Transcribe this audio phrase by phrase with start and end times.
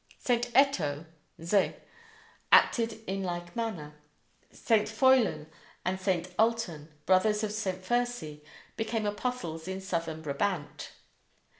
[0.17, 0.51] St.
[0.55, 1.05] Etto
[1.43, 1.75] (Zé)
[2.51, 3.93] acted in like manner.
[4.51, 4.87] St.
[4.89, 5.45] Foillan
[5.85, 6.27] and St.
[6.39, 7.83] Ultan, brothers of St.
[7.85, 8.43] Fursey,
[8.75, 10.89] became apostles in southern Brabant.